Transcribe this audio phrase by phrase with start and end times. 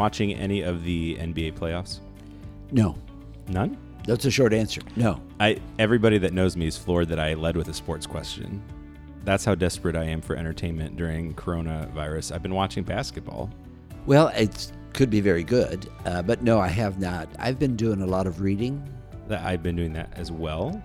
[0.00, 2.00] watching any of the NBA playoffs?
[2.72, 2.96] No,
[3.48, 3.76] None.
[4.06, 4.80] that's a short answer.
[4.96, 5.20] No.
[5.38, 8.62] I everybody that knows me is floored that I led with a sports question.
[9.24, 12.32] That's how desperate I am for entertainment during coronavirus.
[12.34, 13.50] I've been watching basketball.
[14.06, 17.28] Well, it could be very good, uh, but no, I have not.
[17.38, 18.82] I've been doing a lot of reading.
[19.28, 20.82] That I've been doing that as well.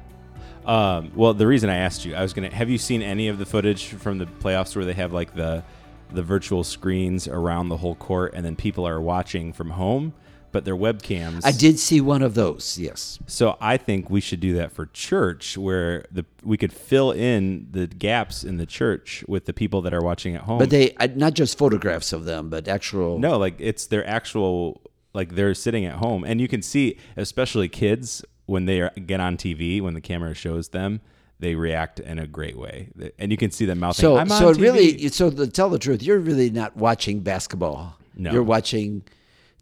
[0.66, 2.54] Um, well, the reason I asked you, I was gonna.
[2.54, 5.64] Have you seen any of the footage from the playoffs where they have like the
[6.12, 10.14] the virtual screens around the whole court, and then people are watching from home,
[10.52, 11.42] but their webcams.
[11.44, 12.78] I did see one of those.
[12.78, 13.20] Yes.
[13.28, 17.68] So I think we should do that for church, where the we could fill in
[17.72, 20.60] the gaps in the church with the people that are watching at home.
[20.60, 23.20] But they not just photographs of them, but actual.
[23.20, 24.82] No, like it's their actual
[25.14, 29.20] like they're sitting at home and you can see especially kids when they are, get
[29.20, 31.02] on TV when the camera shows them
[31.40, 34.40] they react in a great way and you can see them mouthing So I'm on
[34.40, 37.98] so TV." really so to tell the truth, you're really not watching basketball.
[38.16, 38.32] No.
[38.32, 39.04] You're watching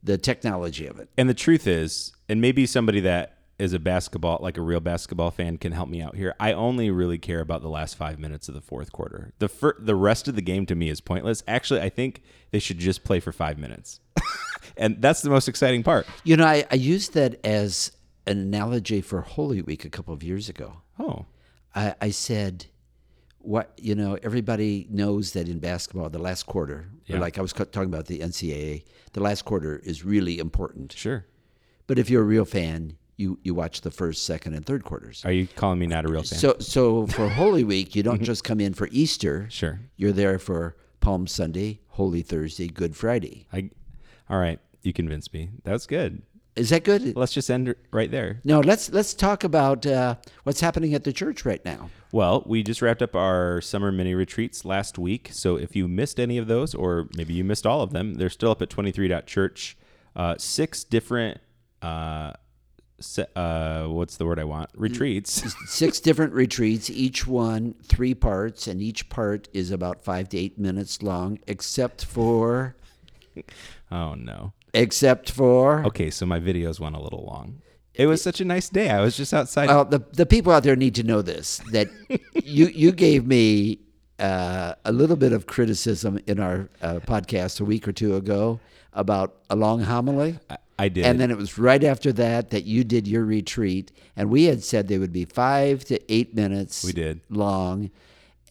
[0.03, 1.09] the technology of it.
[1.17, 5.31] and the truth is and maybe somebody that is a basketball like a real basketball
[5.31, 8.47] fan can help me out here I only really care about the last 5 minutes
[8.49, 11.41] of the fourth quarter the fir- the rest of the game to me is pointless
[11.47, 13.99] actually I think they should just play for 5 minutes
[14.77, 17.91] and that's the most exciting part You know, I, I used that as
[18.27, 20.77] an analogy for Holy Week a couple of years ago.
[20.99, 21.25] oh
[21.75, 22.65] I, I said,
[23.39, 24.17] "What you know?
[24.23, 27.17] Everybody knows that in basketball, the last quarter, Yeah.
[27.17, 30.93] or like I was talking about the NCAA, the last quarter is really important.
[30.93, 31.25] sure
[31.87, 35.23] But if you're a real fan, you you watch the first, second, and third quarters.
[35.25, 38.23] are you calling me not a real fan So so for Holy Week, you don't
[38.31, 39.47] just come in for Easter.
[39.49, 39.79] Sure.
[39.97, 43.45] You're there for Palm Sunday, Holy Thursday, Good Friday.
[43.51, 43.69] I,
[44.29, 45.49] all right, you convinced me.
[45.63, 46.21] That's good.
[46.55, 47.15] Is that good?
[47.15, 48.39] Let's just end right there.
[48.43, 51.89] No, let's let's talk about uh, what's happening at the church right now.
[52.11, 55.29] Well, we just wrapped up our summer mini retreats last week.
[55.31, 58.29] So if you missed any of those, or maybe you missed all of them, they're
[58.29, 59.77] still up at twenty three 23.church.
[60.15, 61.39] Uh, six different,
[61.81, 62.33] uh,
[62.99, 64.69] se- uh, what's the word I want?
[64.75, 65.51] Retreats.
[65.65, 70.59] Six different retreats, each one three parts, and each part is about five to eight
[70.59, 72.75] minutes long, except for
[73.91, 74.53] oh, no.
[74.73, 77.61] Except for Okay, so my videos went a little long.
[77.93, 78.89] It was such a nice day.
[78.89, 79.67] I was just outside.
[79.67, 81.87] Well, the the people out there need to know this that
[82.43, 83.79] you you gave me
[84.19, 88.59] uh, a little bit of criticism in our uh, podcast a week or two ago
[88.93, 90.39] about a long homily.
[90.49, 91.05] I, I did.
[91.05, 94.63] And then it was right after that that you did your retreat, and we had
[94.63, 96.83] said they would be five to eight minutes.
[96.83, 97.21] We did.
[97.29, 97.91] long,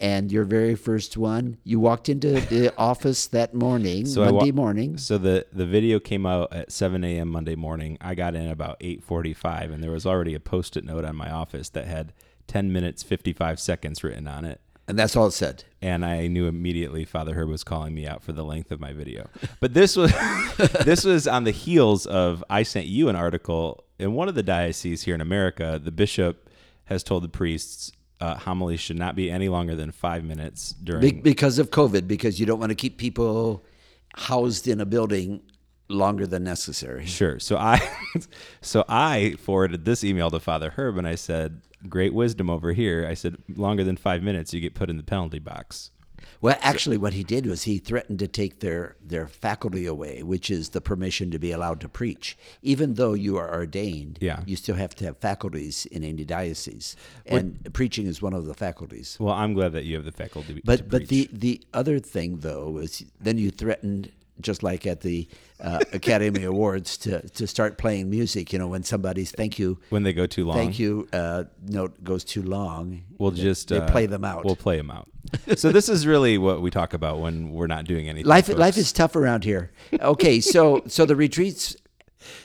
[0.02, 4.32] and your very first one, you walked into the office that morning, So I wa-
[4.40, 4.98] Monday morning.
[4.98, 7.28] So the the video came out at 7 a.m.
[7.28, 7.96] Monday morning.
[8.00, 11.68] I got in about 8:45, and there was already a post-it note on my office
[11.70, 12.12] that had
[12.48, 14.60] 10 minutes 55 seconds written on it.
[14.88, 15.62] And that's all it said.
[15.80, 18.92] And I knew immediately Father Herb was calling me out for the length of my
[18.92, 19.30] video.
[19.60, 20.12] But this was
[20.84, 24.42] this was on the heels of I sent you an article in one of the
[24.42, 25.80] dioceses here in America.
[25.82, 26.50] The bishop
[26.86, 31.00] has told the priests uh, homilies should not be any longer than five minutes during
[31.00, 33.64] Be- because of COVID, because you don't want to keep people
[34.14, 35.42] housed in a building
[35.88, 37.04] longer than necessary.
[37.04, 37.40] Sure.
[37.40, 37.80] So I,
[38.60, 43.04] so I forwarded this email to Father Herb, and I said, "Great wisdom over here."
[43.10, 45.90] I said, "Longer than five minutes, you get put in the penalty box."
[46.42, 50.50] Well, actually, what he did was he threatened to take their, their faculty away, which
[50.50, 52.36] is the permission to be allowed to preach.
[52.62, 54.42] Even though you are ordained, Yeah.
[54.44, 58.54] you still have to have faculties in any diocese, and preaching is one of the
[58.54, 59.16] faculties.
[59.20, 60.54] Well, I'm glad that you have the faculty.
[60.54, 64.10] to But but the the other thing though is then you threatened
[64.40, 65.28] just like at the
[65.60, 68.52] uh, Academy Awards to to start playing music.
[68.52, 72.02] You know when somebody's thank you when they go too long, thank you uh, note
[72.02, 74.44] goes too long, we'll they- just they uh, play them out.
[74.44, 75.08] We'll play them out.
[75.56, 78.28] so this is really what we talk about when we're not doing anything.
[78.28, 78.58] life folks.
[78.58, 79.70] life is tough around here.
[80.00, 81.76] Okay, so so the retreats.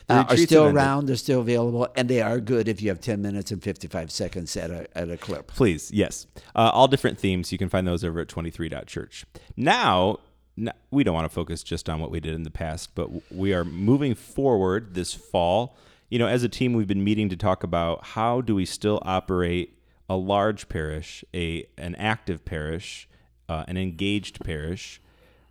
[0.07, 1.05] The uh, are still around.
[1.05, 4.57] They're still available, and they are good if you have ten minutes and fifty-five seconds
[4.57, 5.49] at a at a clip.
[5.53, 6.25] Please, yes.
[6.55, 7.51] Uh, all different themes.
[7.51, 9.25] You can find those over at 23.church.
[9.55, 10.17] Now,
[10.57, 13.09] n- we don't want to focus just on what we did in the past, but
[13.31, 15.75] we are moving forward this fall.
[16.09, 18.99] You know, as a team, we've been meeting to talk about how do we still
[19.03, 19.77] operate
[20.09, 23.09] a large parish, a an active parish,
[23.49, 25.01] uh, an engaged parish,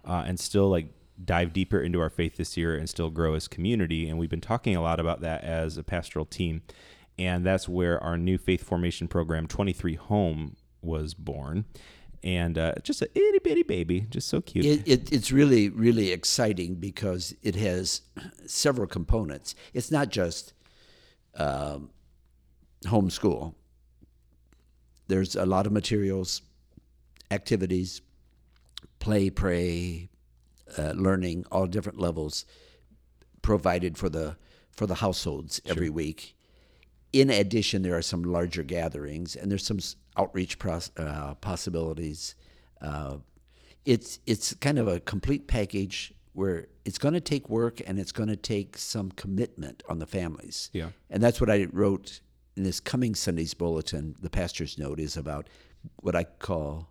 [0.05, 0.88] uh, and still like
[1.23, 4.09] dive deeper into our faith this year and still grow as community.
[4.09, 6.62] And we've been talking a lot about that as a pastoral team.
[7.19, 11.64] And that's where our new faith formation program, 23 Home, was born.
[12.22, 14.64] And uh, just a itty bitty baby, just so cute.
[14.64, 18.02] It, it, it's really, really exciting because it has
[18.46, 19.54] several components.
[19.74, 20.52] It's not just
[21.36, 21.90] um,
[22.84, 23.54] homeschool.
[25.08, 26.42] There's a lot of materials,
[27.30, 28.00] activities,
[28.98, 30.08] play, pray,
[30.76, 32.44] uh, learning, all different levels.
[33.42, 34.36] provided for the
[34.72, 36.34] for the households every week.
[37.12, 39.78] In addition, there are some larger gatherings, and there's some
[40.16, 42.34] outreach pros, uh, possibilities.
[42.80, 43.16] Uh,
[43.84, 48.12] it's it's kind of a complete package where it's going to take work and it's
[48.12, 50.68] going to take some commitment on the families.
[50.72, 50.90] Yeah.
[51.08, 52.20] And that's what I wrote
[52.56, 54.14] in this coming Sunday's bulletin.
[54.20, 55.48] The pastor's note is about
[56.02, 56.90] what I call,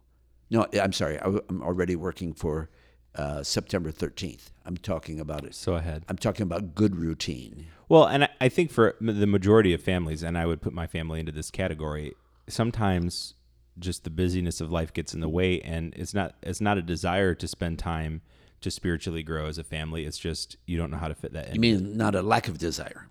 [0.49, 2.69] no, I'm sorry, I, am already working for
[3.13, 4.51] uh, September 13th.
[4.65, 5.53] I'm talking about it.
[5.53, 6.05] So ahead.
[6.09, 7.67] I'm talking about good routine.
[7.87, 10.87] Well, and I- I think for the majority of families, and I would put my
[10.87, 12.13] family into this category,
[12.47, 13.35] sometimes
[13.77, 16.81] just the busyness of life gets in the way, and it's not it's not a
[16.81, 18.21] desire to spend time
[18.61, 20.05] to spiritually grow as a family.
[20.05, 21.55] It's just you don't know how to fit that in.
[21.55, 23.09] You mean not a lack of desire?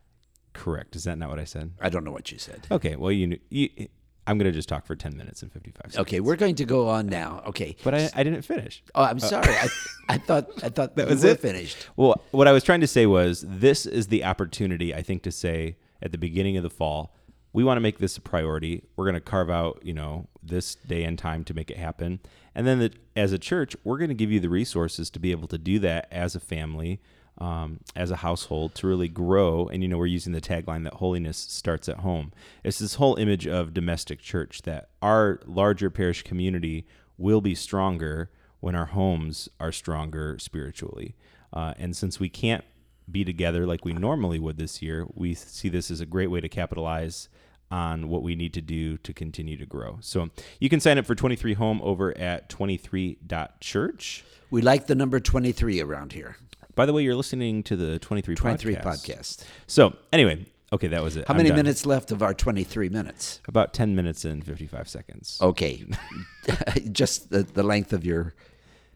[0.52, 0.96] Correct.
[0.96, 1.72] Is that not what I said?
[1.80, 2.66] I don't know what you said.
[2.70, 2.96] Okay.
[2.96, 3.88] Well, you, you
[4.26, 5.98] I'm going to just talk for 10 minutes and 55 seconds.
[5.98, 7.42] Okay, we're going to go on now.
[7.46, 7.76] Okay.
[7.84, 8.82] But I, I didn't finish.
[8.94, 9.52] Oh, I'm uh, sorry.
[9.52, 9.68] I,
[10.08, 11.40] I thought I thought that was it?
[11.40, 11.88] finished.
[11.96, 15.32] Well, what I was trying to say was this is the opportunity, I think, to
[15.32, 17.14] say at the beginning of the fall,
[17.54, 18.82] we want to make this a priority.
[18.96, 22.18] We're going to carve out, you know, this day and time to make it happen.
[22.52, 25.30] And then the, as a church, we're going to give you the resources to be
[25.30, 27.00] able to do that as a family,
[27.38, 29.68] um, as a household, to really grow.
[29.68, 32.32] And, you know, we're using the tagline that holiness starts at home.
[32.64, 38.32] It's this whole image of domestic church that our larger parish community will be stronger
[38.58, 41.14] when our homes are stronger spiritually.
[41.52, 42.64] Uh, and since we can't
[43.08, 46.40] be together like we normally would this year, we see this as a great way
[46.40, 47.28] to capitalize
[47.74, 49.98] on what we need to do to continue to grow.
[50.00, 50.30] So
[50.60, 54.24] you can sign up for 23 Home over at 23.church.
[54.50, 56.36] We like the number 23 around here.
[56.76, 58.84] By the way, you're listening to the 23, 23 podcast.
[58.84, 59.44] podcast.
[59.66, 61.26] So anyway, okay, that was it.
[61.26, 61.56] How I'm many done.
[61.56, 63.40] minutes left of our 23 minutes?
[63.48, 65.38] About 10 minutes and 55 seconds.
[65.42, 65.84] Okay.
[66.92, 68.34] Just the, the length of your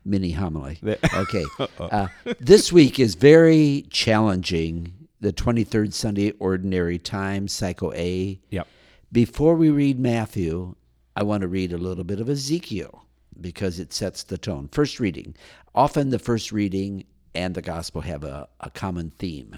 [0.04, 0.78] mini homily.
[1.14, 1.44] Okay.
[1.80, 2.08] Uh,
[2.38, 4.92] this week is very challenging.
[5.20, 8.40] The 23rd Sunday Ordinary Time, Cycle A.
[8.50, 8.68] Yep.
[9.10, 10.76] Before we read Matthew,
[11.16, 13.04] I want to read a little bit of Ezekiel
[13.40, 14.68] because it sets the tone.
[14.70, 15.34] First reading.
[15.74, 17.04] Often the first reading
[17.34, 19.56] and the gospel have a, a common theme.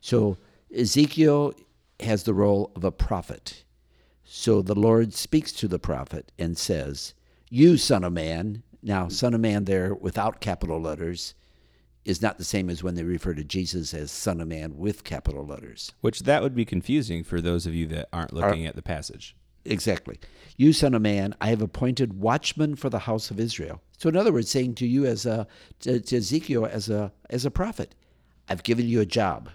[0.00, 0.36] So
[0.76, 1.54] Ezekiel
[2.00, 3.64] has the role of a prophet.
[4.24, 7.14] So the Lord speaks to the prophet and says,
[7.48, 8.62] You, son of man.
[8.82, 11.34] Now, son of man there without capital letters
[12.06, 15.02] is not the same as when they refer to Jesus as son of man with
[15.02, 15.92] capital letters.
[16.00, 19.36] Which that would be confusing for those of you that aren't looking at the passage.
[19.64, 20.20] Exactly.
[20.56, 23.82] You, son of man, I have appointed watchmen for the house of Israel.
[23.98, 25.48] So, in other words, saying to you as a
[25.80, 27.96] to, to Ezekiel as a as a prophet,
[28.48, 29.50] I've given you a job.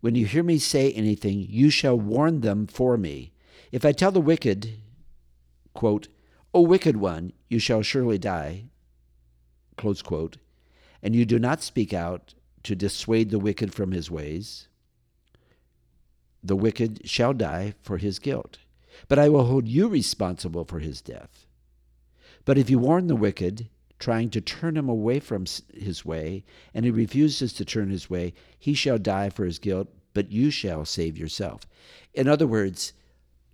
[0.00, 3.32] When you hear me say anything, you shall warn them for me.
[3.70, 4.80] If I tell the wicked,
[5.74, 6.08] quote,
[6.52, 8.64] O wicked one, you shall surely die,
[9.76, 10.38] close quote,
[11.02, 12.34] and you do not speak out
[12.64, 14.68] to dissuade the wicked from his ways,
[16.42, 18.58] the wicked shall die for his guilt
[19.06, 21.46] but I will hold you responsible for his death.
[22.44, 23.68] But if you warn the wicked,
[23.98, 26.44] trying to turn him away from his way,
[26.74, 30.50] and he refuses to turn his way, he shall die for his guilt, but you
[30.50, 31.62] shall save yourself.
[32.14, 32.92] In other words,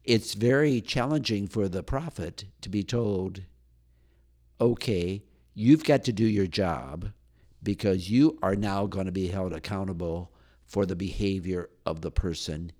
[0.04, 3.42] it's very challenging for the prophet to be told,
[4.60, 5.22] okay,
[5.54, 7.10] you've got to do your job
[7.64, 10.30] because you are now going to be held accountable
[10.66, 12.70] for the behavior of the person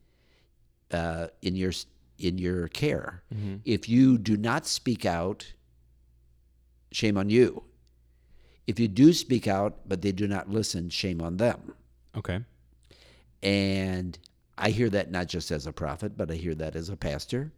[0.93, 1.73] uh, in your
[2.19, 3.25] in your care.
[3.65, 5.53] If you do not speak out,
[6.93, 7.65] shame on you.
[8.67, 11.75] If you do speak out, but they do not listen, shame on them.
[12.17, 12.41] Okay.
[13.43, 14.19] And
[14.57, 17.53] I hear that not just as a prophet, but I hear that as a pastor.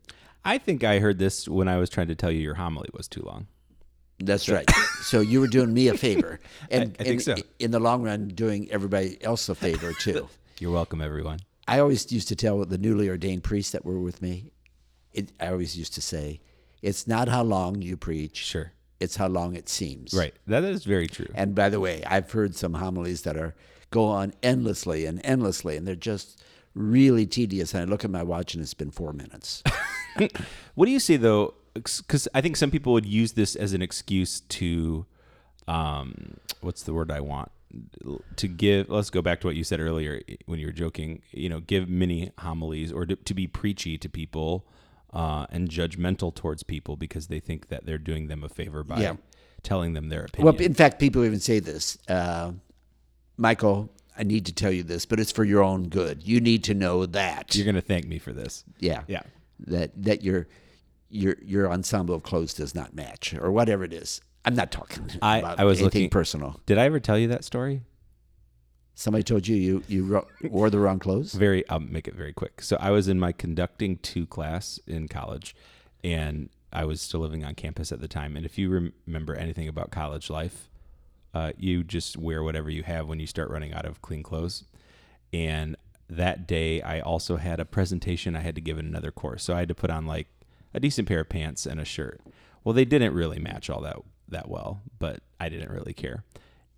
[0.45, 3.09] I think I heard this when I was trying to tell you your homily was
[3.09, 3.47] too long.
[4.19, 4.69] That's right.
[5.03, 7.35] so you were doing me a favor, and I think and so.
[7.59, 10.29] in the long run, doing everybody else a favor too.
[10.59, 11.41] You're welcome, everyone.
[11.69, 14.53] I always used to tell the newly ordained priests that were with me.
[15.13, 16.41] It, I always used to say,
[16.83, 18.73] "It's not how long you preach; Sure.
[19.01, 20.35] it's how long it seems." Right.
[20.47, 21.29] That is very true.
[21.35, 23.55] And by the way, I've heard some homilies that are
[23.91, 26.43] go on endlessly and endlessly, and they're just
[26.75, 27.75] really tedious.
[27.75, 29.63] And I look at my watch, and it's been four minutes.
[30.75, 31.53] What do you say though?
[31.83, 35.07] Because I think some people would use this as an excuse to,
[35.69, 37.51] um, what's the word I want?
[38.37, 38.89] To give.
[38.89, 41.23] Let's go back to what you said earlier when you were joking.
[41.33, 44.65] You know, give mini homilies or to, to be preachy to people
[45.13, 49.01] uh, and judgmental towards people because they think that they're doing them a favor by
[49.01, 49.17] Yeah.
[49.63, 50.55] telling them their opinion.
[50.55, 52.53] well, in fact, people even say this, uh,
[53.37, 53.91] Michael.
[54.19, 56.27] I need to tell you this, but it's for your own good.
[56.27, 57.55] You need to know that.
[57.55, 58.65] You're gonna thank me for this.
[58.79, 59.23] yeah, Yeah.
[59.67, 60.47] That that your
[61.09, 64.21] your your ensemble of clothes does not match, or whatever it is.
[64.45, 66.61] I'm not talking I- about I was anything looking- personal.
[66.67, 67.83] Did I ever tell you that story?
[68.95, 71.35] Somebody told you you you wore the wrong clothes.
[71.35, 72.63] Very, I'll make it very quick.
[72.63, 75.55] So I was in my conducting two class in college,
[76.03, 78.37] and I was still living on campus at the time.
[78.37, 80.71] And if you remember anything about college life,
[81.35, 84.65] uh, you just wear whatever you have when you start running out of clean clothes.
[85.33, 85.77] And
[86.09, 89.55] that day, I also had a presentation I had to give in another course, so
[89.55, 90.29] I had to put on like
[90.77, 92.21] a decent pair of pants and a shirt.
[92.63, 93.97] Well, they didn't really match all that
[94.29, 96.25] that well, but I didn't really care.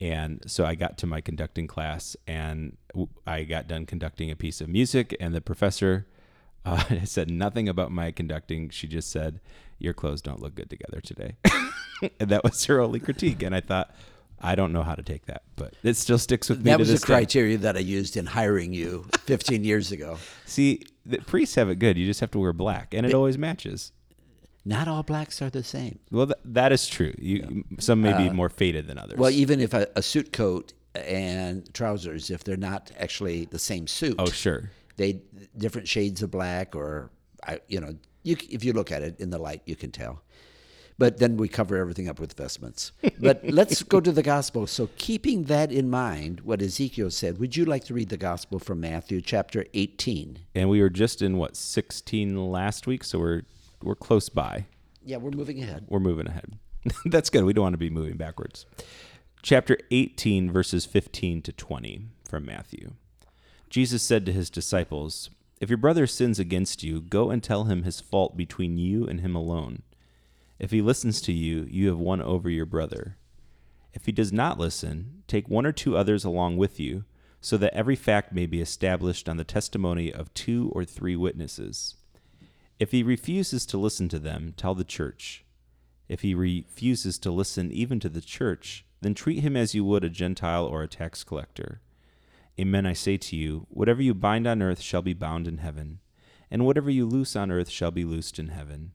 [0.01, 2.77] And so I got to my conducting class, and
[3.27, 6.07] I got done conducting a piece of music, and the professor
[6.65, 8.69] uh, said nothing about my conducting.
[8.71, 9.41] She just said,
[9.79, 11.37] "Your clothes don't look good together today,"
[12.21, 13.43] and that was her only critique.
[13.43, 13.93] And I thought,
[14.41, 16.65] I don't know how to take that, but it still sticks with me.
[16.65, 17.07] That to was the this day.
[17.07, 20.19] criteria that I used in hiring you 15 years ago.
[20.47, 21.97] See, the priests have it good.
[21.97, 23.93] You just have to wear black, and it always matches.
[24.65, 25.99] Not all blacks are the same.
[26.11, 27.15] Well, th- that is true.
[27.19, 29.19] You, Some may be uh, more faded than others.
[29.19, 33.87] Well, even if a, a suit coat and trousers, if they're not actually the same
[33.87, 34.71] suit, oh, sure.
[34.97, 35.23] they
[35.57, 37.11] different shades of black, or
[37.47, 40.23] I, you know, you, if you look at it in the light, you can tell.
[40.99, 42.91] But then we cover everything up with vestments.
[43.21, 44.67] But let's go to the gospel.
[44.67, 48.59] So, keeping that in mind, what Ezekiel said, would you like to read the gospel
[48.59, 50.41] from Matthew chapter 18?
[50.57, 53.43] And we were just in what 16 last week, so we're
[53.83, 54.67] we're close by.
[55.05, 55.87] Yeah, we're moving ahead.
[55.89, 56.59] We're moving ahead.
[57.05, 57.45] That's good.
[57.45, 58.67] We don't want to be moving backwards.
[59.43, 62.93] Chapter 18, verses 15 to 20 from Matthew.
[63.71, 67.85] Jesus said to his disciples, If your brother sins against you, go and tell him
[67.85, 69.83] his fault between you and him alone.
[70.59, 73.17] If he listens to you, you have won over your brother.
[73.93, 77.05] If he does not listen, take one or two others along with you,
[77.41, 81.95] so that every fact may be established on the testimony of two or three witnesses.
[82.79, 85.45] If he refuses to listen to them, tell the church.
[86.09, 90.05] If he refuses to listen even to the church, then treat him as you would
[90.05, 91.81] a Gentile or a tax collector.
[92.59, 96.01] Amen, I say to you, whatever you bind on earth shall be bound in heaven,
[96.51, 98.93] and whatever you loose on earth shall be loosed in heaven.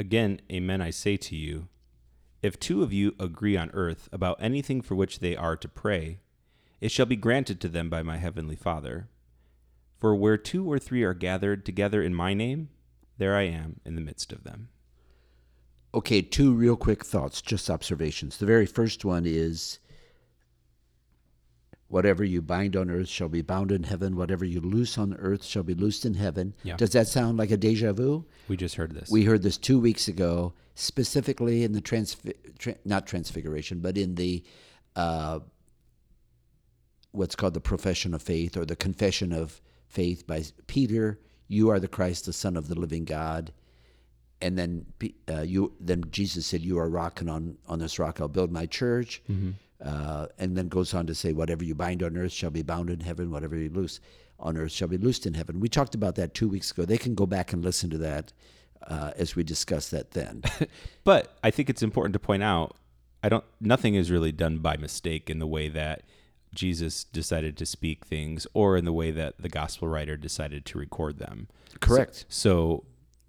[0.00, 1.68] Again, amen, I say to you,
[2.42, 6.20] if two of you agree on earth about anything for which they are to pray,
[6.80, 9.10] it shall be granted to them by my heavenly Father.
[9.98, 12.70] For where two or three are gathered together in my name,
[13.18, 14.70] there I am in the midst of them.
[15.92, 18.38] Okay, two real quick thoughts, just observations.
[18.38, 19.80] The very first one is
[21.90, 25.44] whatever you bind on earth shall be bound in heaven, whatever you loose on earth
[25.44, 26.54] shall be loosed in heaven.
[26.62, 26.76] Yeah.
[26.76, 28.24] Does that sound like a deja vu?
[28.48, 29.10] We just heard this.
[29.10, 34.14] We heard this two weeks ago, specifically in the transfi- tra- not transfiguration, but in
[34.14, 34.44] the
[34.94, 35.40] uh,
[37.10, 41.18] what's called the profession of faith or the confession of faith by Peter.
[41.48, 43.52] You are the Christ, the Son of the living God.
[44.40, 44.86] And then
[45.28, 48.66] uh, you, then Jesus said, "You are rocking on on this rock I'll build my
[48.66, 49.22] church."
[49.84, 52.90] Uh, and then goes on to say, "Whatever you bind on earth shall be bound
[52.90, 54.00] in heaven; whatever you loose
[54.38, 56.84] on earth shall be loosed in heaven." We talked about that two weeks ago.
[56.84, 58.32] They can go back and listen to that
[58.86, 60.42] uh, as we discussed that then.
[61.04, 62.76] But I think it's important to point out
[63.22, 66.02] I don't nothing is really done by mistake in the way that
[66.54, 70.78] Jesus decided to speak things or in the way that the gospel writer decided to
[70.78, 71.48] record them.
[71.80, 72.24] Correct.
[72.28, 72.84] So,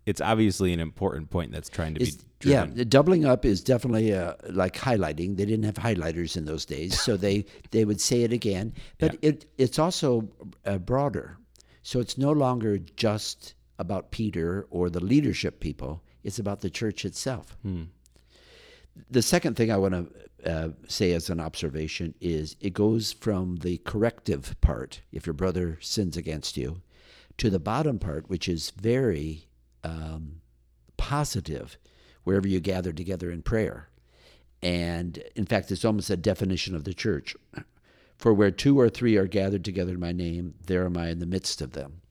[0.05, 2.77] it's obviously an important point that's trying to It's- be yeah, driven.
[2.77, 5.37] the doubling up is definitely uh, like highlighting.
[5.37, 8.73] They didn't have highlighters in those days, so they they would say it again.
[8.97, 10.27] But it it's also
[10.65, 11.37] uh, broader,
[11.83, 16.01] so it's no longer just about Peter or the leadership people.
[16.23, 17.57] It's about the church itself.
[19.09, 19.93] The second thing I want
[20.43, 25.33] to uh, say as an observation is it goes from the corrective part, if your
[25.33, 26.81] brother sins against you,
[27.37, 29.47] to the bottom part, which is very
[29.83, 30.41] um,
[30.97, 31.77] positive,
[32.23, 33.89] wherever you gather together in prayer.
[34.61, 37.35] And in fact, it's almost a definition of the church.
[38.17, 41.17] For where two or three are gathered together in my name, there am I in
[41.19, 42.01] the midst of them.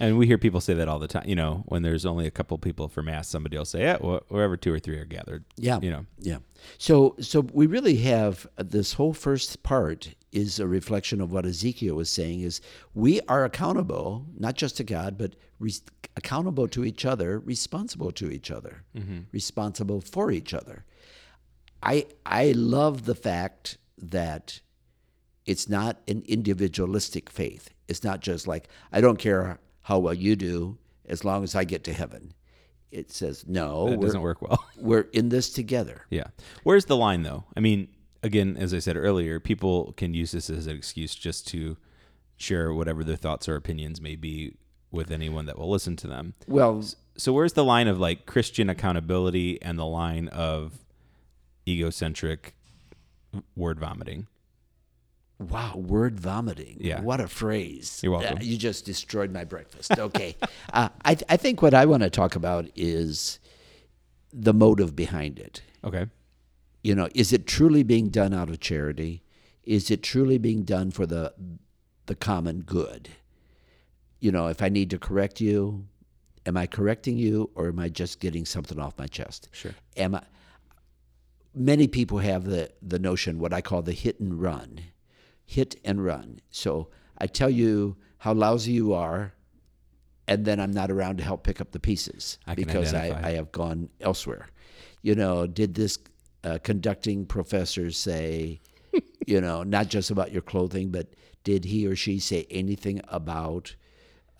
[0.00, 1.28] And we hear people say that all the time.
[1.28, 4.32] You know, when there's only a couple people for mass, somebody will say, "Yeah, wh-
[4.32, 5.78] wherever two or three are gathered." Yeah.
[5.82, 6.38] You know, Yeah.
[6.78, 11.94] So so we really have this whole first part is a reflection of what Ezekiel
[11.94, 12.60] was saying is
[12.92, 15.72] we are accountable not just to God but re-
[16.16, 19.20] accountable to each other, responsible to each other, mm-hmm.
[19.32, 20.84] responsible for each other.
[21.82, 24.60] I I love the fact that
[25.46, 27.70] it's not an individualistic faith.
[27.88, 31.64] It's not just like I don't care how well you do as long as I
[31.64, 32.32] get to heaven.
[32.90, 34.64] It says no, It doesn't work well.
[34.76, 36.06] we're in this together.
[36.10, 36.28] Yeah.
[36.62, 37.44] Where's the line though?
[37.56, 37.88] I mean,
[38.24, 41.76] again, as I said earlier, people can use this as an excuse just to
[42.36, 44.56] share whatever their thoughts or opinions may be
[44.90, 46.34] with anyone that will listen to them.
[46.48, 46.82] Well,
[47.16, 50.78] So where's the line of like Christian accountability and the line of
[51.68, 52.54] egocentric
[53.54, 54.26] word vomiting?
[55.38, 56.78] Wow, word vomiting.
[56.80, 57.00] Yeah.
[57.00, 58.00] What a phrase.
[58.02, 58.38] You're welcome.
[58.38, 59.98] Uh, you just destroyed my breakfast.
[59.98, 60.36] Okay.
[60.72, 63.40] uh, I, I think what I want to talk about is
[64.32, 65.60] the motive behind it.
[65.84, 66.06] Okay.
[66.84, 69.22] You know, is it truly being done out of charity?
[69.64, 71.32] Is it truly being done for the
[72.06, 73.08] the common good?
[74.20, 75.86] You know, if I need to correct you,
[76.44, 79.48] am I correcting you or am I just getting something off my chest?
[79.50, 79.74] Sure.
[79.96, 80.22] Am I
[81.54, 84.80] many people have the the notion what I call the hit and run.
[85.46, 86.40] Hit and run.
[86.50, 89.32] So I tell you how lousy you are
[90.28, 93.18] and then I'm not around to help pick up the pieces I because I.
[93.22, 94.48] I have gone elsewhere.
[95.02, 95.98] You know, did this
[96.44, 98.60] uh, conducting professors say,
[99.26, 101.08] you know, not just about your clothing, but
[101.42, 103.74] did he or she say anything about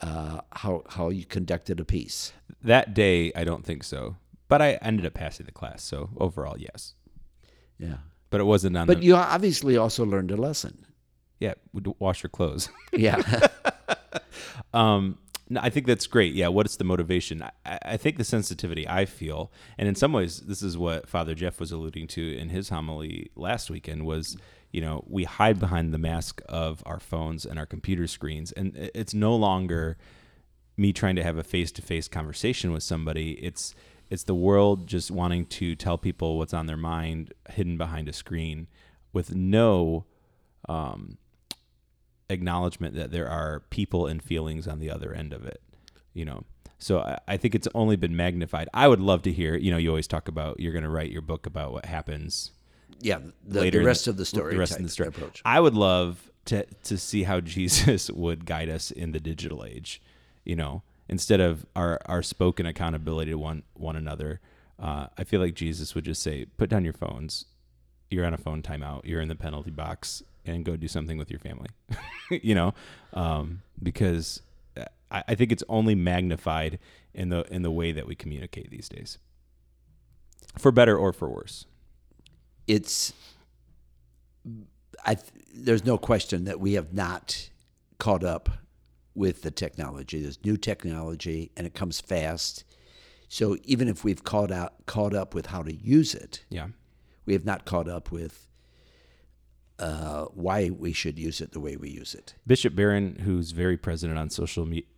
[0.00, 2.32] uh, how how you conducted a piece?
[2.62, 4.16] That day, I don't think so.
[4.48, 5.82] But I ended up passing the class.
[5.82, 6.94] So overall, yes.
[7.78, 7.96] Yeah.
[8.30, 9.06] But it wasn't on But the.
[9.06, 10.84] you obviously also learned a lesson.
[11.40, 11.54] yeah.
[11.98, 12.68] Wash your clothes.
[12.92, 13.20] Yeah.
[14.72, 15.18] Um,
[15.54, 16.34] no, I think that's great.
[16.34, 17.42] Yeah, what's the motivation?
[17.42, 21.34] I, I think the sensitivity I feel, and in some ways, this is what Father
[21.34, 24.04] Jeff was alluding to in his homily last weekend.
[24.04, 24.36] Was
[24.72, 28.90] you know we hide behind the mask of our phones and our computer screens, and
[28.94, 29.96] it's no longer
[30.76, 33.32] me trying to have a face-to-face conversation with somebody.
[33.32, 33.74] It's
[34.10, 38.12] it's the world just wanting to tell people what's on their mind, hidden behind a
[38.12, 38.66] screen,
[39.12, 40.04] with no
[40.68, 41.18] um,
[42.28, 45.60] acknowledgement that there are people and feelings on the other end of it
[46.12, 46.44] you know
[46.78, 49.76] so I, I think it's only been magnified i would love to hear you know
[49.76, 52.52] you always talk about you're going to write your book about what happens
[53.00, 53.18] yeah.
[53.46, 54.54] The, later the rest of the story.
[54.54, 55.42] the rest of the story approach.
[55.44, 60.00] i would love to to see how jesus would guide us in the digital age
[60.44, 64.40] you know instead of our our spoken accountability to one one another
[64.78, 67.46] uh, i feel like jesus would just say put down your phones
[68.10, 71.30] you're on a phone timeout you're in the penalty box and go do something with
[71.30, 71.68] your family
[72.30, 72.74] you know
[73.12, 74.42] um, because
[75.10, 76.78] I, I think it's only magnified
[77.12, 79.18] in the in the way that we communicate these days
[80.58, 81.66] for better or for worse
[82.66, 83.12] it's
[85.04, 85.16] I
[85.54, 87.50] there's no question that we have not
[87.98, 88.50] caught up
[89.14, 90.20] with the technology.
[90.20, 92.64] There's new technology and it comes fast.
[93.28, 96.68] So even if we've caught out caught up with how to use it, yeah
[97.26, 98.46] we have not caught up with
[99.78, 102.34] uh, why we should use it the way we use it.
[102.46, 104.88] Bishop Barron, who's very present on social media,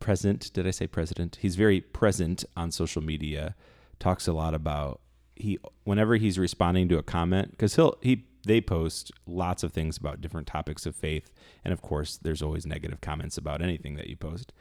[0.00, 1.38] present, did I say president?
[1.40, 3.54] He's very present on social media,
[3.98, 5.00] talks a lot about
[5.36, 9.96] he whenever he's responding to a comment because he'll he they post lots of things
[9.96, 11.30] about different topics of faith,
[11.64, 14.52] and of course, there's always negative comments about anything that you post.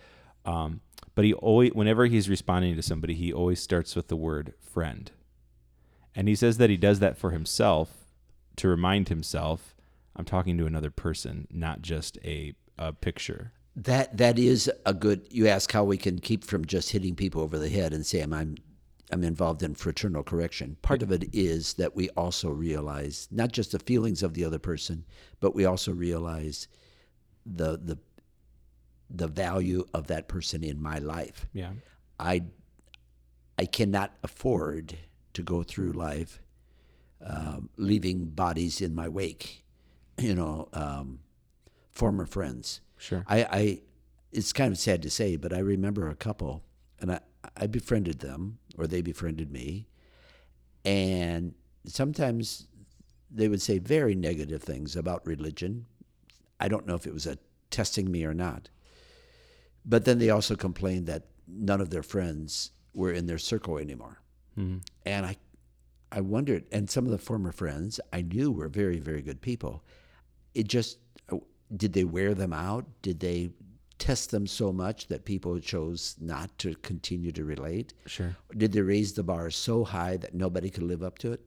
[0.45, 0.81] Um,
[1.15, 5.11] but he always, whenever he's responding to somebody, he always starts with the word friend,
[6.15, 8.02] and he says that he does that for himself
[8.57, 9.75] to remind himself,
[10.15, 13.51] I'm talking to another person, not just a a picture.
[13.75, 15.27] That that is a good.
[15.29, 18.33] You ask how we can keep from just hitting people over the head and saying
[18.33, 18.55] I'm
[19.11, 20.77] I'm involved in fraternal correction.
[20.81, 24.59] Part of it is that we also realize not just the feelings of the other
[24.59, 25.05] person,
[25.39, 26.67] but we also realize
[27.45, 27.97] the the
[29.09, 31.47] the value of that person in my life.
[31.53, 31.71] Yeah.
[32.19, 32.43] I
[33.57, 34.97] I cannot afford
[35.33, 36.41] to go through life
[37.25, 39.63] um, leaving bodies in my wake.
[40.19, 41.19] You know, um,
[41.91, 42.81] former friends.
[42.97, 43.23] Sure.
[43.27, 43.81] I, I
[44.31, 46.63] it's kind of sad to say, but I remember a couple,
[46.99, 47.19] and I,
[47.57, 49.87] I befriended them, or they befriended me,
[50.85, 51.53] and
[51.85, 52.67] sometimes
[53.31, 55.85] they would say very negative things about religion.
[56.59, 57.37] I don't know if it was a
[57.71, 58.69] testing me or not,
[59.85, 64.19] but then they also complained that none of their friends were in their circle anymore,
[64.57, 64.77] Mm-hmm.
[65.07, 65.37] and I,
[66.13, 69.83] I wondered, and some of the former friends I knew were very very good people.
[70.53, 70.99] It just
[71.75, 72.85] did they wear them out?
[73.01, 73.49] Did they
[73.97, 77.93] test them so much that people chose not to continue to relate?
[78.05, 78.35] Sure.
[78.55, 81.41] Did they raise the bar so high that nobody could live up to it?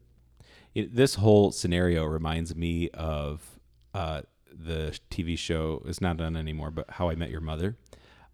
[0.74, 3.61] It, this whole scenario reminds me of
[3.94, 5.83] uh, the TV show.
[5.87, 7.76] It's not done anymore, but How I Met Your Mother.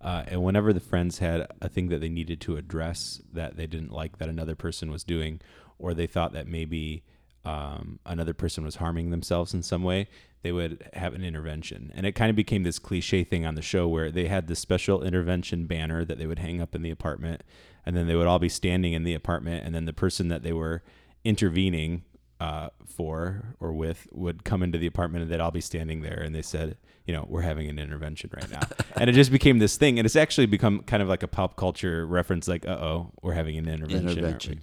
[0.01, 3.69] Uh, and whenever the friends had a thing that they needed to address that they
[3.69, 5.41] didn't like that another person was doing,
[5.79, 7.03] or they thought that maybe
[7.45, 10.09] um, another person was harming themselves in some way,
[10.43, 11.93] they would have an intervention.
[11.95, 14.59] And it kind of became this cliche thing on the show where they had this
[14.59, 17.43] special intervention banner that they would hang up in the apartment,
[17.85, 20.43] and then they would all be standing in the apartment, and then the person that
[20.43, 20.83] they were
[21.25, 22.03] intervening
[22.43, 26.21] uh, for or with would come into the apartment and they'd all be standing there
[26.21, 28.63] and they said, you know, we're having an intervention right now.
[28.97, 29.97] and it just became this thing.
[29.97, 33.35] And it's actually become kind of like a pop culture reference like, uh oh, we're
[33.35, 34.09] having an intervention.
[34.09, 34.61] Intervention.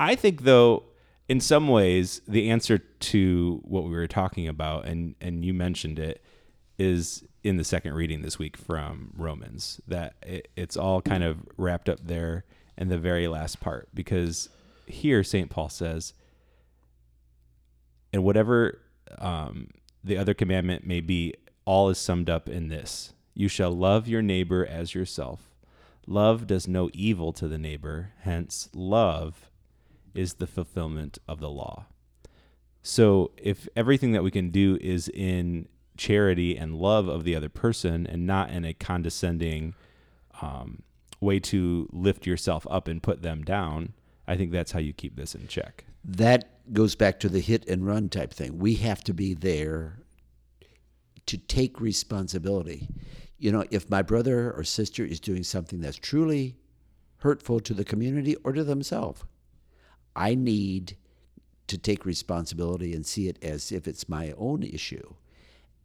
[0.00, 0.84] I think, though,
[1.28, 5.98] in some ways, the answer to what we were talking about, and and you mentioned
[5.98, 6.22] it,
[6.78, 9.80] is in the second reading this week from Romans.
[9.86, 12.44] That it, it's all kind of wrapped up there
[12.76, 14.48] in the very last part, because
[14.86, 16.14] here Saint Paul says,
[18.12, 18.80] and whatever
[19.18, 19.68] um,
[20.02, 21.34] the other commandment may be,
[21.64, 25.56] all is summed up in this: you shall love your neighbor as yourself.
[26.06, 29.50] Love does no evil to the neighbor, hence love
[30.18, 31.86] is the fulfillment of the law.
[32.82, 37.48] So if everything that we can do is in charity and love of the other
[37.48, 39.74] person and not in a condescending
[40.42, 40.82] um,
[41.20, 43.92] way to lift yourself up and put them down,
[44.26, 45.84] I think that's how you keep this in check.
[46.04, 48.58] That goes back to the hit and run type thing.
[48.58, 50.00] We have to be there
[51.26, 52.88] to take responsibility.
[53.38, 56.56] You know, if my brother or sister is doing something that's truly
[57.18, 59.22] hurtful to the community or to themselves,
[60.14, 60.96] I need
[61.68, 65.14] to take responsibility and see it as if it's my own issue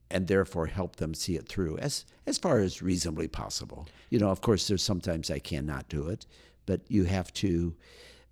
[0.10, 3.88] and therefore help them see it through as as far as reasonably possible.
[4.10, 6.26] You know, of course, there's sometimes I cannot do it,
[6.66, 7.76] but you have to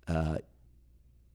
[0.08, 0.38] uh,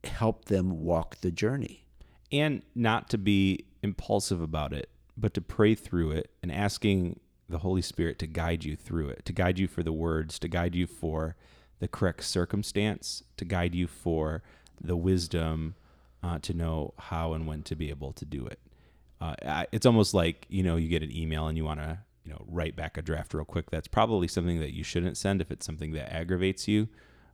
[0.04, 1.86] help them walk the journey.
[2.32, 7.60] And not to be impulsive about it, but to pray through it and asking the
[7.60, 10.76] Holy Spirit to guide you through it, to guide you for the words, to guide
[10.76, 11.36] you for
[11.80, 14.42] the correct circumstance, to guide you for
[14.80, 15.76] the wisdom
[16.24, 18.60] uh, to know how and when to be able to do it.
[19.20, 22.32] Uh, it's almost like you know you get an email and you want to you
[22.32, 23.70] know write back a draft real quick.
[23.72, 26.88] That's probably something that you shouldn't send if it's something that aggravates you.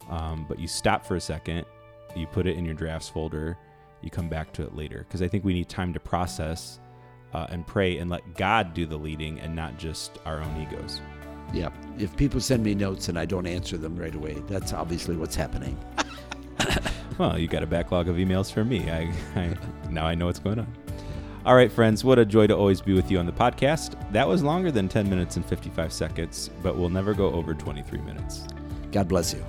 [0.10, 1.66] Um, but you stop for a second,
[2.16, 3.58] you put it in your drafts folder,
[4.02, 6.80] you come back to it later because I think we need time to process
[7.34, 11.02] uh, and pray and let God do the leading and not just our own egos.
[11.54, 11.70] Yeah.
[11.98, 15.36] If people send me notes and I don't answer them right away, that's obviously what's
[15.36, 15.78] happening.
[17.18, 18.90] well, you got a backlog of emails from me.
[18.90, 19.56] I, I
[19.90, 20.74] now I know what's going on.
[21.46, 23.96] All right, friends, what a joy to always be with you on the podcast.
[24.14, 28.00] That was longer than 10 minutes and 55 seconds, but we'll never go over 23
[28.00, 28.48] minutes.
[28.94, 29.44] God bless you.